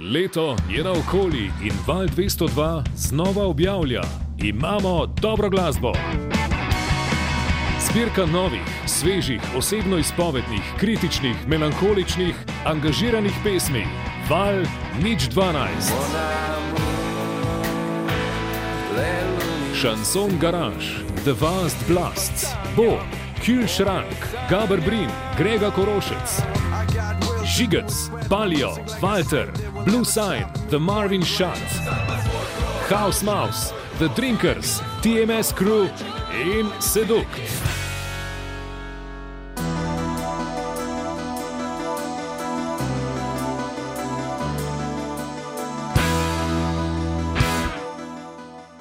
Leto 0.00 0.56
je 0.70 0.84
naokoli 0.84 1.50
in 1.62 1.72
Val 1.86 2.06
202 2.06 2.82
znova 2.96 3.46
objavlja: 3.46 4.02
Imamo 4.38 5.06
dobro 5.06 5.50
glasbo. 5.50 5.92
Zbirka 7.90 8.26
novih, 8.26 8.60
svežih, 8.86 9.40
osebno 9.56 9.98
izpovednih, 9.98 10.60
kritičnih, 10.76 11.36
melankoličnih, 11.48 12.34
angažiranih 12.64 13.32
pesmi. 13.44 13.84
Val 14.30 14.54
nič 15.02 15.28
12. 15.34 15.92
Šanson 19.74 20.30
Garage, 20.40 20.86
The 21.24 21.32
Vast 21.40 21.88
Blasts, 21.88 22.46
Bo, 22.76 22.98
Kühlschrank, 23.44 24.16
Gaber 24.50 24.80
Brin, 24.80 25.10
Grega 25.38 25.70
Korošec. 25.70 26.57
Žigec, 27.58 28.28
Palio, 28.28 28.76
Walter, 29.02 29.50
Blue 29.84 30.04
Sign, 30.04 30.46
The 30.68 30.78
Marvin 30.78 31.22
Shot, 31.22 31.58
House 32.88 33.24
Mouse, 33.24 33.72
The 33.98 34.08
Drinkers, 34.10 34.80
TMS 35.02 35.52
Crew 35.52 35.86
in 36.30 36.70
Seduct. 36.78 37.67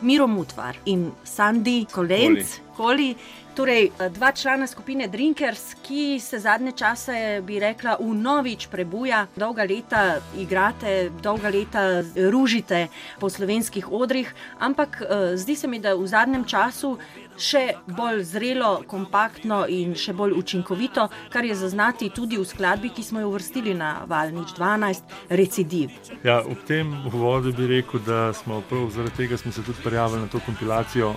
Miro 0.08 0.28
Mutvar 0.28 0.76
in 0.86 1.12
Sandy 1.24 1.86
Kolenc, 1.92 2.62
Koli. 2.78 3.16
Torej, 3.58 3.90
dva 4.14 4.30
člana 4.32 4.68
skupine 4.68 5.08
Drinkers, 5.08 5.74
ki 5.84 6.20
se 6.22 6.40
zadnje 6.40 6.72
čase, 6.78 7.42
bi 7.44 7.58
rekla, 7.60 7.98
v 8.00 8.14
novič 8.14 8.68
prebuja, 8.70 9.26
dolga 9.36 9.66
leta 9.66 10.22
igrate, 10.38 11.10
dolga 11.24 11.50
leta 11.50 12.04
ružite 12.30 12.86
po 13.20 13.30
slovenskih 13.30 13.90
odrih, 13.92 14.30
ampak 14.60 15.02
zdi 15.36 15.56
se 15.56 15.68
mi, 15.68 15.80
da 15.82 15.96
v 15.98 16.08
zadnjem 16.08 16.46
času 16.46 16.98
še 17.38 17.64
bolj 17.98 18.24
zrelo, 18.24 18.72
kompaktno 18.90 19.64
in 19.70 19.96
še 19.96 20.14
bolj 20.18 20.36
učinkovito, 20.38 21.08
kar 21.34 21.46
je 21.46 21.56
zaznati 21.56 22.10
tudi 22.10 22.38
v 22.38 22.46
skladbi, 22.46 22.92
ki 22.94 23.04
smo 23.04 23.22
jo 23.22 23.32
uvrstili 23.32 23.74
na 23.78 24.04
Valnič 24.10 24.54
12, 24.58 25.18
Recidiv. 25.30 25.94
Ja, 26.26 26.42
ob 26.42 26.62
tem 26.68 26.94
uvodu 27.08 27.54
bi 27.54 27.70
rekel, 27.70 28.02
da 28.06 28.34
smo 28.34 28.62
prav 28.70 28.90
zaradi 28.96 29.24
tega 29.24 29.38
se 29.38 29.52
tudi 29.64 29.82
prijavili 29.84 30.22
na 30.22 30.28
to 30.28 30.40
kompilacijo. 30.46 31.14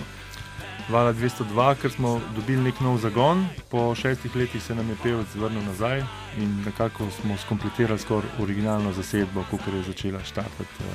Vala 0.90 1.12
202, 1.14 1.74
ker 1.78 1.92
smo 1.92 2.16
dobili 2.34 2.64
nek 2.64 2.80
nov 2.82 2.98
zagon, 2.98 3.44
po 3.70 3.94
šestih 3.94 4.34
letih 4.36 4.62
se 4.62 4.74
nam 4.74 4.88
je 4.90 4.96
pevec 5.02 5.34
vrnil 5.38 5.62
nazaj 5.62 6.02
in 6.42 6.56
nekako 6.66 7.06
smo 7.20 7.36
skompletirali 7.36 7.98
skoraj 7.98 8.42
originalno 8.42 8.92
zasedbo, 8.92 9.44
kot 9.50 9.68
je 9.70 9.82
začela 9.86 10.24
štartati 10.24 10.90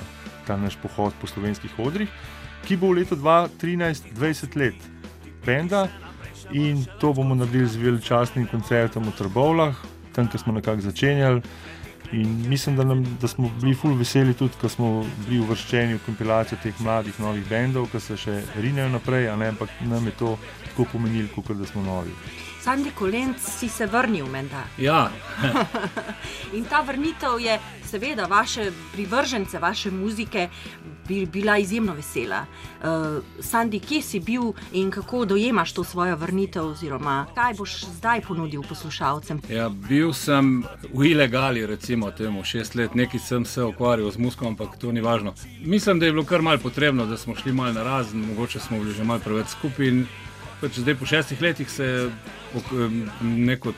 ta 0.48 0.58
naš 0.58 0.76
pohod 0.82 1.14
po 1.22 1.28
slovenskih 1.28 1.80
odrih, 1.80 2.12
ki 2.68 2.78
bo 2.78 2.92
v 2.92 3.00
letu 3.00 3.16
2013 3.16 4.12
20 4.14 4.60
let 4.60 4.95
benda 5.46 5.88
in 6.52 6.86
to 7.00 7.14
bomo 7.14 7.36
naredili 7.36 7.68
z 7.68 7.82
veličastnim 7.82 8.48
koncertom 8.48 9.08
v 9.10 9.16
Trbovlah, 9.18 9.76
tam, 10.14 10.28
kjer 10.28 10.42
smo 10.42 10.54
nekako 10.54 10.82
začenjali. 10.82 11.42
In 12.12 12.50
mislim, 12.50 12.76
da, 12.76 12.84
nam, 12.84 13.18
da 13.22 13.28
smo 13.28 13.50
bili 13.62 13.74
ful 13.76 13.96
veseli 13.98 14.34
tudi, 14.34 14.54
ko 14.62 14.70
smo 14.70 15.06
bili 15.26 15.40
uvrščeni 15.42 15.98
v 15.98 16.04
kompilacijo 16.06 16.60
teh 16.64 16.78
mladih, 16.80 17.18
novih 17.20 17.48
bendov, 17.50 17.90
ki 17.92 18.00
se 18.00 18.18
še 18.18 18.36
rinejo 18.62 18.92
naprej, 18.94 19.30
ampak 19.34 19.74
nam 19.90 20.06
je 20.06 20.14
to 20.20 20.36
tako 20.70 20.86
pomenilo, 20.92 21.32
kot 21.36 21.58
da 21.58 21.66
smo 21.66 21.82
novi. 21.82 22.14
Sandy 22.66 22.92
Kolenc, 22.92 23.38
si 23.38 23.70
se 23.70 23.86
vrnil, 23.86 24.26
menda. 24.26 24.64
Ja. 24.78 25.12
in 26.58 26.64
ta 26.66 26.82
vrnitev 26.82 27.38
je, 27.40 27.60
seveda, 27.86 28.26
vaše 28.26 28.72
privržence, 28.94 29.60
vaše 29.60 29.92
muzike, 29.92 30.48
bi 31.08 31.26
bila 31.26 31.58
izjemno 31.58 31.94
vesela. 31.94 32.40
Uh, 32.82 33.22
Sandy, 33.40 33.80
kje 33.80 34.02
si 34.02 34.20
bil 34.20 34.42
in 34.74 34.90
kako 34.92 35.26
dojemaš 35.26 35.74
to 35.74 35.84
svojo 35.84 36.16
vrnitev, 36.16 36.66
oziroma 36.66 37.28
kaj 37.36 37.54
boš 37.54 37.76
zdaj 38.00 38.22
ponudil 38.22 38.64
poslušalcem? 38.70 39.42
Ja, 39.50 39.70
bil 39.70 40.14
sem 40.14 40.64
v 40.94 41.12
ilegali, 41.12 41.66
recimo, 41.66 42.10
temu 42.12 42.44
šest 42.44 42.76
let, 42.76 42.96
nekaj 42.96 43.20
sem 43.20 43.46
se 43.46 43.64
ukvarjal 43.64 44.10
z 44.12 44.18
muzikom, 44.18 44.48
ampak 44.48 44.80
to 44.82 44.92
ni 44.92 45.06
važno. 45.06 45.36
Mislim, 45.62 46.00
da 46.00 46.06
je 46.06 46.18
bilo 46.18 46.26
kar 46.26 46.42
mal 46.42 46.58
potrebno, 46.58 47.06
da 47.06 47.18
smo 47.18 47.36
šli 47.36 47.54
mal 47.54 47.74
na 47.74 47.84
razen, 47.84 48.26
mogoče 48.26 48.60
smo 48.60 48.80
bili 48.80 48.94
že 48.94 49.04
mal 49.04 49.20
preveč 49.20 49.54
skupaj. 49.54 49.94
Pač 50.62 50.80
zdaj, 50.80 50.96
po 50.96 51.06
šestih 51.06 51.42
letih, 51.42 51.70
se 51.70 52.10
nekot 53.22 53.76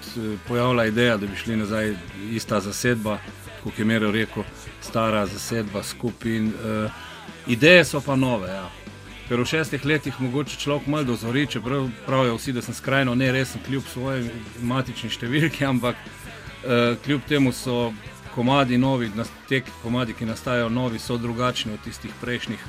pojavila 0.48 0.86
ideja, 0.86 1.18
da 1.18 1.28
bi 1.28 1.36
šli 1.36 1.56
nazaj 1.56 1.96
ista 2.32 2.60
zasedba, 2.60 3.18
kot 3.64 3.80
je 3.80 3.86
Mero 3.86 4.12
rekel, 4.12 4.44
stara 4.82 5.26
zasedba 5.26 5.84
skupin. 5.84 6.48
Uh, 6.48 6.92
ideje 7.48 7.86
so 7.86 8.02
pa 8.02 8.16
nove. 8.16 8.50
Ja. 8.50 8.70
Ker 9.28 9.42
v 9.42 9.46
šestih 9.46 9.86
letih 9.86 10.22
mogoče 10.22 10.58
človek 10.60 10.88
malo 10.88 11.04
dozori, 11.04 11.48
čeprav 11.48 11.90
pravijo 12.06 12.38
vsi, 12.38 12.54
da 12.54 12.62
sem 12.62 12.74
skrajno 12.74 13.16
neresen, 13.16 13.62
kljub 13.66 13.84
svoji 13.94 14.30
matični 14.62 15.10
številki, 15.10 15.66
ampak 15.66 15.96
uh, 15.98 16.96
kljub 17.06 17.26
temu 17.28 17.52
so 17.52 17.92
komadi 18.36 18.78
novi, 18.78 19.10
te 19.50 19.64
komadi, 19.82 20.14
ki 20.14 20.26
nastajajo 20.26 20.70
novi, 20.70 21.00
so 21.00 21.18
drugačni 21.18 21.74
od 21.74 21.84
tistih 21.84 22.14
prejšnjih 22.22 22.62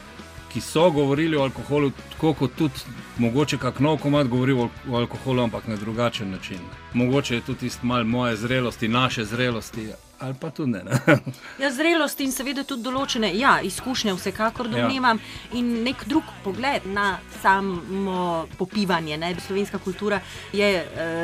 ki 0.52 0.60
so 0.60 0.90
govorili 0.90 1.36
o 1.36 1.42
alkoholu, 1.42 1.90
tako 2.10 2.32
kot 2.32 2.50
tudi 2.58 2.74
mogoče 3.18 3.58
kak 3.58 3.80
nov 3.80 3.98
komad 3.98 4.28
govori 4.28 4.52
o, 4.52 4.68
o 4.90 4.96
alkoholu, 4.96 5.42
ampak 5.42 5.66
na 5.66 5.76
drugačen 5.76 6.30
način. 6.30 6.60
Mogoče 6.92 7.34
je 7.34 7.40
tudi 7.40 7.58
tisto 7.58 7.86
malo 7.86 8.04
moje 8.04 8.36
zrelosti, 8.36 8.88
naše 8.88 9.24
zrelosti. 9.24 9.88
Ali 10.20 10.34
pa 10.40 10.50
tudi 10.50 10.70
ne. 10.70 10.82
ne. 10.84 11.18
ja, 11.62 11.70
zrelost 11.70 12.20
in 12.20 12.32
seveda 12.34 12.64
tudi 12.66 12.82
določene 12.82 13.30
ja, 13.38 13.58
izkušnje, 13.62 14.16
vsekakor 14.18 14.66
domnevam, 14.70 15.20
ja. 15.20 15.58
in 15.60 15.68
nek 15.86 16.02
drug 16.10 16.26
pogled 16.42 16.88
na 16.90 17.20
samo 17.38 18.46
popivanje. 18.58 19.18
Ne. 19.18 19.34
Slovenska 19.46 19.78
kultura 19.78 20.18
je 20.52 20.70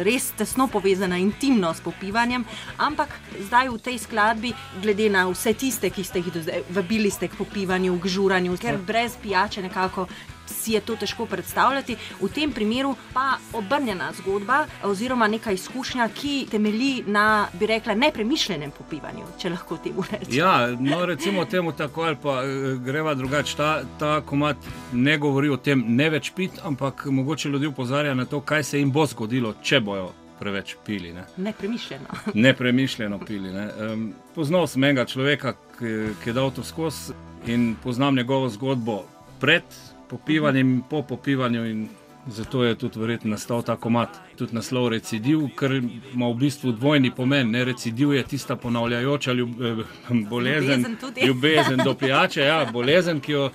res 0.07 0.31
tesno 0.39 0.69
povezana, 0.71 1.19
intimno 1.19 1.73
s 1.75 1.83
popivanjem, 1.83 2.47
ampak 2.79 3.17
zdaj 3.49 3.73
v 3.73 3.81
tej 3.83 3.99
skladbi, 4.05 4.55
glede 4.83 5.11
na 5.11 5.27
vse 5.31 5.57
tiste, 5.59 5.91
ki 5.91 6.07
ste 6.07 6.23
jih 6.23 6.63
vabili 6.71 7.11
k 7.11 7.35
popivanju, 7.39 7.99
k 7.99 8.15
žuranju, 8.15 8.59
ker 8.63 8.79
brez 8.79 9.19
pijače 9.23 9.67
nekako 9.67 10.07
si 10.47 10.73
je 10.73 10.81
to 10.81 10.97
težko 10.97 11.27
predstavljati. 11.27 11.97
V 12.21 12.29
tem 12.29 12.53
primeru 12.53 12.95
pa 13.13 13.37
obrnjena 13.53 14.13
zgodba, 14.13 14.65
oziroma 14.83 15.29
neka 15.29 15.53
izkušnja, 15.53 16.09
ki 16.09 16.47
temelji 16.51 17.05
na, 17.07 17.47
bi 17.53 17.67
rekla, 17.67 17.95
nepremišljenem 17.95 18.71
popivanju, 18.71 19.27
če 19.39 19.55
lahko 19.55 19.79
temu 19.85 20.05
rečem. 20.11 20.35
Ja, 20.35 20.71
no, 20.81 21.05
recimo 21.07 21.45
temu 21.45 21.73
tako, 21.73 22.03
ali 22.03 22.17
pa 22.23 22.43
greva 22.85 23.15
drugače. 23.15 23.57
Ta, 23.57 23.83
ta 23.99 24.21
komat 24.21 24.57
ne 24.93 25.19
govori 25.19 25.49
o 25.51 25.57
tem, 25.57 25.85
ne 25.87 26.11
več 26.11 26.33
pit, 26.37 26.59
ampak 26.65 27.07
mogoče 27.07 27.49
ljudi 27.49 27.67
upozarja 27.67 28.15
na 28.15 28.25
to, 28.25 28.41
kaj 28.41 28.65
se 28.65 28.79
jim 28.79 28.93
bo 28.93 29.07
zgodilo, 29.07 29.55
če 29.63 29.81
bojo. 29.81 30.13
Preveč 30.35 30.75
pili. 30.87 31.13
Ne. 31.15 31.23
Nepremišljeno. 31.37 32.17
Nepremišljeno 32.47 33.19
pili. 33.23 33.53
Ne. 33.55 33.69
Um, 33.93 34.09
poznal 34.35 34.67
sem 34.67 34.85
enega 34.85 35.05
človeka, 35.07 35.55
ki, 35.79 35.93
ki 36.23 36.31
je 36.31 36.35
dal 36.35 36.51
to 36.51 36.65
skozi 36.67 37.15
in 37.47 37.77
poznam 37.83 38.17
njegovo 38.17 38.49
zgodbo 38.49 39.05
pred 39.41 39.63
popivanjem 40.09 40.83
po 40.91 41.03
popivanju. 41.03 41.67
In 41.67 41.89
zato 42.27 42.65
je 42.65 42.75
tudi 42.75 43.01
verjetno 43.01 43.31
nastal 43.31 43.63
ta 43.63 43.77
komat, 43.77 44.09
tudi 44.37 44.55
naslov 44.55 44.89
recidiv, 44.89 45.49
ker 45.59 45.75
ima 46.15 46.29
v 46.29 46.35
bistvu 46.35 46.73
dvojni 46.73 47.11
pomen. 47.11 47.51
Ne? 47.51 47.65
Recidiv 47.65 48.15
je 48.15 48.23
tista 48.23 48.57
ponavljajoča 48.57 49.33
ljub, 49.33 49.51
bolezen, 50.31 50.81
ljubezen, 50.81 51.27
ljubezen 51.29 51.85
do 51.85 51.95
pijače, 51.95 52.41
ja, 52.41 52.65
bolezen, 52.73 53.21
ki 53.21 53.33
jo 53.33 53.51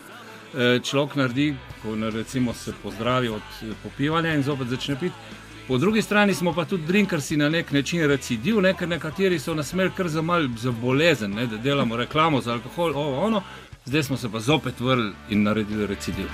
človek 0.83 1.15
naredi, 1.15 1.55
ko 1.81 1.95
recimo, 2.13 2.53
se 2.53 2.73
pozdravi 2.83 3.27
od 3.27 3.41
popivanja 3.83 4.33
in 4.33 4.43
zopet 4.43 4.67
začne 4.67 4.95
piti. 4.99 5.15
Po 5.67 5.77
drugi 5.77 6.01
strani 6.01 6.33
smo 6.33 6.53
pa 6.53 6.65
tudi 6.65 6.85
drinkersi 6.85 7.37
na 7.37 7.49
nek 7.49 7.71
način 7.71 8.07
recidiv, 8.07 8.61
ne? 8.61 8.73
ker 8.73 8.87
nekateri 8.89 9.39
so 9.39 9.53
nas 9.53 9.73
imeli 9.73 9.91
kar 9.97 10.07
za 10.07 10.21
mal 10.21 10.47
za 10.57 10.71
bolezen, 10.71 11.31
ne? 11.31 11.45
da 11.47 11.57
delamo 11.57 11.95
reklamo 11.95 12.41
za 12.41 12.53
alkohol, 12.53 12.91
ovo, 12.95 13.19
ono. 13.25 13.41
Zdaj 13.85 14.03
smo 14.03 14.17
se 14.17 14.29
pa 14.31 14.39
zopet 14.39 14.79
vrnili 14.79 15.13
in 15.29 15.43
naredili 15.43 15.87
recidiv. 15.87 16.25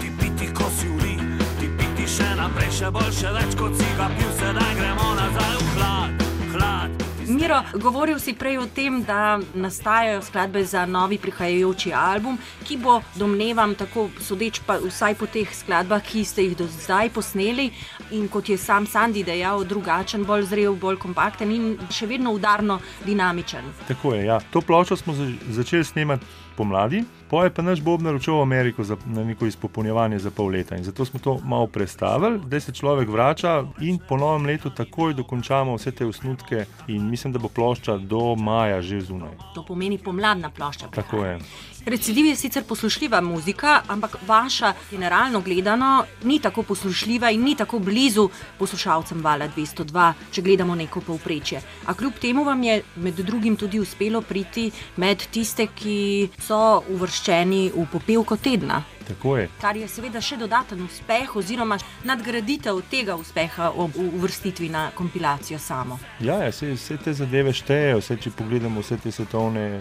Ti 0.00 0.10
piti, 0.20 0.54
ko 0.54 0.64
si 0.80 0.88
uri, 0.88 1.16
ti 1.60 1.70
piti 1.78 2.08
še 2.08 2.34
naprej, 2.36 2.70
še 2.78 2.90
boljše, 2.90 3.32
več 3.32 3.56
kot 3.58 3.76
si 3.76 3.88
ga 3.96 4.10
pil, 4.18 4.30
sedaj 4.38 4.74
gremo 4.76 5.14
nazaj 5.14 5.56
v 5.56 5.68
hlad, 5.74 6.26
hlad. 6.52 7.07
Miro, 7.28 7.60
govoril 7.76 8.16
si 8.18 8.32
prej 8.32 8.58
o 8.58 8.66
tem, 8.66 9.02
da 9.04 9.36
nastajajo 9.54 10.22
skladbe 10.22 10.64
za 10.64 10.86
novi 10.86 11.18
prihajajoči 11.18 11.92
album, 11.92 12.38
ki 12.64 12.78
bo, 12.80 13.02
domnevam, 13.20 13.74
tako 13.76 14.08
sodeč 14.20 14.62
pa 14.66 14.78
vsaj 14.80 15.14
po 15.20 15.28
teh 15.28 15.52
skladbah, 15.52 16.00
ki 16.00 16.24
ste 16.24 16.46
jih 16.46 16.56
do 16.56 16.66
zdaj 16.72 17.12
posneli 17.12 17.68
in 18.16 18.28
kot 18.32 18.48
je 18.48 18.56
sam 18.56 18.86
Sandy 18.88 19.24
dejal, 19.24 19.64
drugačen, 19.68 20.24
bolj 20.24 20.48
zrel, 20.48 20.72
bolj 20.72 20.96
kompakten 21.04 21.52
in 21.52 21.76
še 21.92 22.08
vedno 22.08 22.32
udarno 22.32 22.80
dinamičen. 23.04 23.68
Tako 23.88 24.14
je. 24.16 24.24
Ja. 24.24 24.40
To 24.52 24.64
ploščo 24.64 24.96
smo 24.96 25.16
začeli 25.52 25.84
snemati 25.84 26.47
pomladi, 26.58 27.04
Poje 27.28 27.50
pa 27.52 27.62
naš 27.62 27.82
Bob 27.84 28.00
naročil 28.00 28.34
v 28.34 28.42
Ameriko 28.42 28.84
za, 28.84 28.96
na 29.06 29.24
neko 29.24 29.46
izpopolnjevanje 29.46 30.18
za 30.18 30.30
pol 30.30 30.48
leta 30.48 30.76
in 30.76 30.84
zato 30.84 31.04
smo 31.04 31.20
to 31.20 31.38
malo 31.44 31.66
prestavili, 31.66 32.40
da 32.44 32.60
se 32.60 32.72
človek 32.72 33.08
vrača 33.08 33.64
in 33.80 33.98
po 34.08 34.16
novem 34.16 34.46
letu 34.46 34.70
takoj 34.70 35.14
dokončamo 35.14 35.76
vse 35.76 35.92
te 35.92 36.06
osnutke 36.06 36.64
in 36.88 37.10
mislim, 37.10 37.32
da 37.32 37.38
bo 37.38 37.48
plošča 37.48 37.98
do 37.98 38.34
maja 38.34 38.80
že 38.82 39.00
zunaj. 39.00 39.36
To 39.54 39.64
pomeni 39.64 39.98
pomladna 39.98 40.50
plošča. 40.50 40.88
prihaja. 40.88 41.04
Tako 41.04 41.24
je. 41.24 41.38
Recidiv 41.88 42.26
je 42.26 42.36
sicer 42.36 42.64
poslušljiva 42.64 43.20
muzika, 43.20 43.82
ampak 43.88 44.16
vaša, 44.26 44.72
generalno 44.90 45.40
gledano, 45.40 46.04
ni 46.22 46.38
tako 46.38 46.62
poslušljiva 46.62 47.30
in 47.30 47.42
ni 47.42 47.54
tako 47.56 47.78
blizu 47.78 48.28
poslušalcem 48.58 49.22
Vala 49.22 49.48
202, 49.56 50.12
če 50.30 50.42
gledamo 50.42 50.74
neko 50.74 51.00
povprečje. 51.00 51.62
A 51.86 51.94
kljub 51.94 52.12
temu 52.20 52.44
vam 52.44 52.62
je 52.62 52.82
med 52.96 53.14
drugim 53.14 53.56
tudi 53.56 53.80
uspelo 53.80 54.20
priti 54.20 54.70
med 54.96 55.24
tiste, 55.32 55.66
ki 55.66 56.28
so 56.38 56.82
uvrščeni 56.88 57.70
v 57.74 57.86
popevko 57.92 58.36
tedna. 58.36 58.82
Tako 59.08 59.36
je. 59.36 59.48
Kar 59.60 59.76
je 59.76 59.88
seveda 59.88 60.20
še 60.20 60.36
dodaten 60.36 60.82
uspeh, 60.84 61.36
oziroma 61.36 61.78
nadgraditev 62.04 62.82
tega 62.90 63.16
uspeha 63.16 63.70
ob 63.70 63.96
uvrstitvi 63.96 64.68
na 64.68 64.90
kompilacijo 64.94 65.58
samo. 65.58 65.96
Ja, 66.20 66.36
ja 66.44 66.52
vse, 66.52 66.74
vse 66.76 66.98
te 67.00 67.16
zadeve 67.16 67.56
štejejo, 67.56 68.02
vse, 68.02 68.18
če 68.20 68.34
pogledamo 68.36 68.84
vse 68.84 69.00
te 69.00 69.12
svetovne 69.12 69.80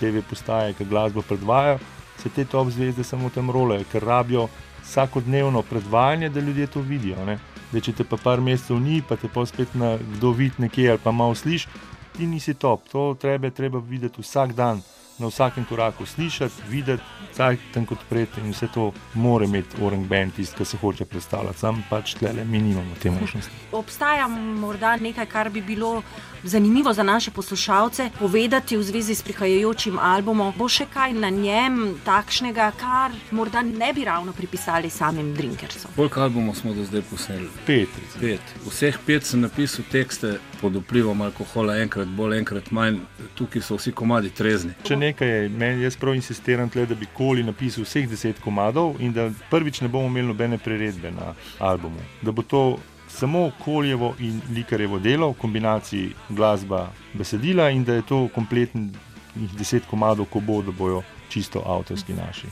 TV 0.00 0.22
postaje, 0.30 0.74
ki 0.74 0.84
glasbo 0.84 1.22
predvajajo, 1.22 1.78
se 2.22 2.28
te 2.28 2.44
top 2.44 2.70
zvezde 2.70 3.04
samo 3.04 3.30
tam 3.30 3.50
rolajo, 3.50 3.84
ker 3.92 4.04
rabijo 4.04 4.48
vsakodnevno 4.82 5.62
predvajanje, 5.62 6.28
da 6.28 6.40
ljudje 6.40 6.66
to 6.66 6.80
vidijo. 6.80 7.24
Ne? 7.24 7.38
Da, 7.72 7.80
če 7.80 7.92
te 7.92 8.04
pa 8.04 8.16
par 8.16 8.40
mesecev 8.40 8.80
ni, 8.80 9.02
pa 9.02 9.16
te 9.16 9.28
pa 9.28 9.46
spet 9.46 9.74
na 9.74 9.96
kdo 10.16 10.30
vidi 10.30 10.62
nekje 10.62 10.90
ali 10.90 11.02
pa 11.02 11.12
malo 11.12 11.34
slišiš, 11.34 11.68
ti 12.16 12.26
nisi 12.26 12.54
top. 12.54 12.88
To 12.92 13.14
treba, 13.20 13.50
treba 13.50 13.78
videti 13.78 14.22
vsak 14.22 14.54
dan, 14.54 14.82
na 15.18 15.26
vsakem 15.26 15.64
koraku 15.64 16.06
slišati, 16.06 16.62
videti, 16.68 17.02
vsak 17.32 17.58
tam 17.74 17.86
kot 17.86 17.98
pred 18.08 18.28
in 18.40 18.50
vse 18.52 18.68
to 18.74 18.92
mora 19.14 19.44
imeti 19.44 19.82
Orang 19.82 20.06
Band, 20.06 20.34
tisti, 20.36 20.56
ki 20.56 20.64
se 20.64 20.76
hoče 20.76 21.04
predstavljati. 21.04 21.58
Sam 21.58 21.84
pač 21.90 22.14
tle 22.14 22.44
mi 22.44 22.60
nimamo 22.62 22.94
te 23.02 23.10
možnosti. 23.10 23.52
Obstaja 23.72 24.28
morda 24.28 24.96
nekaj, 24.96 25.26
kar 25.26 25.50
bi 25.50 25.60
bilo 25.60 26.02
zanimivo 26.42 26.92
za 26.92 27.02
naše 27.02 27.30
poslušalce 27.30 28.10
povedati 28.18 28.76
v 28.76 28.82
zvezi 28.82 29.14
s 29.14 29.22
prihajajočim 29.22 29.98
albumom. 29.98 30.52
Bo 30.56 30.68
še 30.68 30.86
kaj 30.92 31.12
na 31.12 31.30
njem 31.30 31.98
takšnega, 32.04 32.70
kar 32.80 33.12
morda 33.30 33.62
ne 33.62 33.92
bi 33.92 34.04
ravno 34.04 34.32
pripisali 34.32 34.90
samim 34.90 35.34
Drinkersom? 35.34 35.90
Koliko 35.96 36.20
albumov 36.20 36.54
smo 36.54 36.74
do 36.74 36.84
zdaj 36.84 37.02
posneli? 37.10 37.48
Pet. 37.66 37.88
Pet. 38.20 38.54
Vseh 38.66 38.98
pet 39.06 39.24
sem 39.24 39.40
napisal 39.40 39.84
tekste 39.90 40.38
pod 40.60 40.76
vplivom 40.76 41.20
alkohola, 41.20 41.76
enkrat 41.82 42.08
bolj, 42.08 42.38
enkrat 42.38 42.70
manj. 42.70 42.98
Tukaj 43.34 43.62
so 43.62 43.76
vsi 43.76 43.92
komadi 43.92 44.30
trezni. 44.30 44.74
Če 44.84 44.96
nekaj 44.96 45.28
je, 45.28 45.48
meni 45.48 45.84
jaz 45.84 45.96
prav 46.00 46.16
insistiram, 46.16 46.70
tle, 46.72 46.86
da 46.86 46.94
bi 46.94 47.08
koli 47.16 47.44
napisal 47.46 47.86
vseh 47.86 48.08
deset 48.10 48.40
komadov 48.44 49.00
in 49.00 49.12
da 49.16 49.30
prvič 49.50 49.80
ne 49.84 49.88
bomo 49.88 50.10
imeli 50.10 50.32
nobene 50.32 50.58
priredbe 50.58 51.10
na 51.10 51.34
albumu. 51.58 52.04
Da 52.22 52.32
bo 52.32 52.42
to 52.42 52.62
samo 53.08 53.50
koljevo 53.64 54.14
in 54.20 54.40
likarjevo 54.54 54.98
delo 54.98 55.30
v 55.30 55.40
kombinaciji 55.40 56.12
glasba, 56.28 56.88
besedila 57.14 57.70
in 57.70 57.84
da 57.84 57.94
je 57.94 58.02
to 58.02 58.28
kompletnih 58.34 59.54
deset 59.58 59.86
komadov, 59.90 60.26
ko 60.32 60.40
bodo, 60.40 60.72
bojo 60.72 61.02
čisto 61.28 61.62
avtorski 61.66 62.12
naši. 62.12 62.46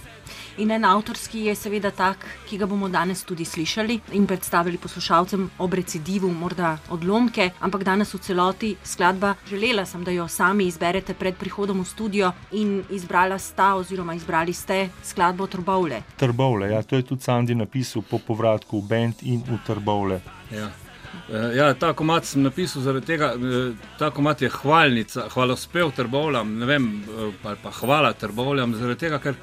In 0.59 0.71
en 0.71 0.85
avtorski 0.85 1.41
je 1.49 1.55
seveda 1.55 1.91
tak, 1.91 2.26
ki 2.49 2.59
ga 2.59 2.67
bomo 2.71 2.88
danes 2.88 3.25
tudi 3.26 3.44
slišali 3.44 3.99
in 4.12 4.26
predstavili 4.26 4.79
poslušalcem 4.79 5.49
ob 5.59 5.75
recidivu, 5.75 6.31
morda 6.31 6.76
odlomke, 6.94 7.50
ampak 7.61 7.82
danes 7.85 8.15
v 8.15 8.21
celoti 8.23 8.71
skladba. 8.85 9.35
Želela 9.49 9.87
sem, 9.87 10.05
da 10.05 10.15
jo 10.15 10.29
sami 10.29 10.69
izberete 10.71 11.15
pred 11.15 11.35
prihodom 11.37 11.82
v 11.82 11.88
studio 11.91 12.32
in 12.53 12.85
izbrala 12.91 13.38
sta, 13.38 13.75
oziroma 13.75 14.15
izbrali 14.15 14.53
ste 14.53 14.88
skladbo 15.03 15.47
Trbovle. 15.47 16.03
Trbovle, 16.17 16.70
ja, 16.70 16.82
to 16.82 16.97
je 16.97 17.03
tudi 17.03 17.23
Sandy 17.23 17.55
napisal 17.55 18.03
po 18.03 18.19
povratku 18.19 18.81
v 18.81 18.88
bend 18.88 19.27
in 19.27 19.43
v 19.43 19.59
Trbovle. 19.67 20.20
Ja. 20.55 20.84
Eh, 21.33 21.57
Ja, 21.57 21.75
ta 21.75 21.93
komat 21.93 22.25
sem 22.25 22.43
napisal 22.43 22.83
zaradi 22.83 23.07
tega, 23.07 23.35
eh, 23.35 23.73
ta 23.99 24.11
komat 24.11 24.43
je 24.43 24.49
hvalnica, 24.49 25.29
hvalospev 25.29 25.93
trbovljam, 25.97 26.59
ne 26.59 26.67
vem, 26.67 27.05
eh, 27.09 27.33
ali 27.45 27.57
pa 27.63 27.71
hvala 27.71 28.13
trbovljam, 28.13 28.75
zaradi 28.75 29.01
tega, 29.01 29.19
ker 29.19 29.35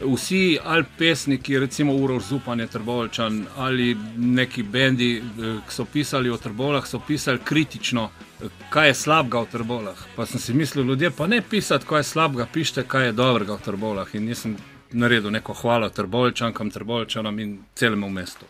vsi 0.00 0.58
ali 0.64 0.84
pesniki, 0.98 1.58
recimo 1.58 1.94
Uroš 1.94 2.22
Zupan 2.22 2.60
je 2.60 2.66
trbovlčan, 2.66 3.46
ali 3.56 3.96
neki 4.16 4.62
bendi, 4.62 5.22
ki 5.36 5.74
so 5.74 5.84
pisali 5.84 6.30
o 6.30 6.36
trbovljah, 6.36 6.86
so 6.86 6.98
pisali 6.98 7.38
kritično, 7.38 8.10
kaj 8.70 8.88
je 8.88 8.94
slabega 8.94 9.40
v 9.40 9.46
trbovljah. 9.52 9.98
Pa 10.16 10.26
sem 10.26 10.40
si 10.40 10.54
mislil, 10.54 10.84
ljudje 10.84 11.10
pa 11.10 11.26
ne 11.26 11.42
pisati, 11.42 11.86
kaj 11.86 11.98
je 11.98 12.02
slabega, 12.02 12.46
pišite, 12.52 12.82
kaj 12.82 13.06
je 13.06 13.12
dobrega 13.12 13.54
v 13.54 13.62
trbovljah. 13.62 14.14
In 14.14 14.24
nisem 14.24 14.56
naredil 14.92 15.30
neko 15.30 15.54
hvalo 15.54 15.88
trbovlčankam, 15.88 16.70
trbovlčanom 16.70 17.38
in 17.38 17.58
celemu 17.74 18.10
mestu. 18.10 18.44